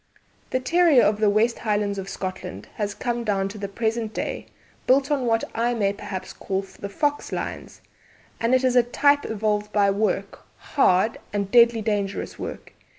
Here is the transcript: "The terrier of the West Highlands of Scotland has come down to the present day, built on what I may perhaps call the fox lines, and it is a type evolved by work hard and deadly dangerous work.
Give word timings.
"The 0.49 0.59
terrier 0.59 1.03
of 1.03 1.19
the 1.19 1.29
West 1.29 1.59
Highlands 1.59 1.99
of 1.99 2.09
Scotland 2.09 2.67
has 2.77 2.95
come 2.95 3.23
down 3.23 3.47
to 3.49 3.59
the 3.59 3.67
present 3.67 4.15
day, 4.15 4.47
built 4.87 5.11
on 5.11 5.27
what 5.27 5.43
I 5.53 5.75
may 5.75 5.93
perhaps 5.93 6.33
call 6.33 6.63
the 6.63 6.89
fox 6.89 7.31
lines, 7.31 7.81
and 8.39 8.55
it 8.55 8.63
is 8.63 8.75
a 8.75 8.81
type 8.81 9.25
evolved 9.27 9.71
by 9.71 9.91
work 9.91 10.39
hard 10.57 11.19
and 11.31 11.51
deadly 11.51 11.83
dangerous 11.83 12.39
work. 12.39 12.73